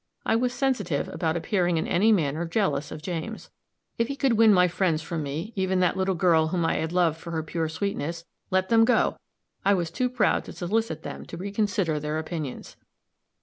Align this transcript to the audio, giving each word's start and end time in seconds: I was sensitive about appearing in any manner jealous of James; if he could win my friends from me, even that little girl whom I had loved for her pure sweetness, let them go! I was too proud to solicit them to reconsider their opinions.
I 0.25 0.35
was 0.35 0.51
sensitive 0.51 1.07
about 1.09 1.37
appearing 1.37 1.77
in 1.77 1.85
any 1.85 2.11
manner 2.11 2.43
jealous 2.47 2.91
of 2.91 3.03
James; 3.03 3.51
if 3.99 4.07
he 4.07 4.15
could 4.15 4.33
win 4.33 4.51
my 4.51 4.67
friends 4.67 5.03
from 5.03 5.21
me, 5.21 5.53
even 5.55 5.79
that 5.81 5.95
little 5.95 6.15
girl 6.15 6.47
whom 6.47 6.65
I 6.65 6.77
had 6.77 6.91
loved 6.91 7.19
for 7.19 7.29
her 7.29 7.43
pure 7.43 7.69
sweetness, 7.69 8.25
let 8.49 8.69
them 8.69 8.83
go! 8.83 9.19
I 9.63 9.75
was 9.75 9.91
too 9.91 10.09
proud 10.09 10.43
to 10.45 10.53
solicit 10.53 11.03
them 11.03 11.25
to 11.27 11.37
reconsider 11.37 11.99
their 11.99 12.17
opinions. 12.17 12.77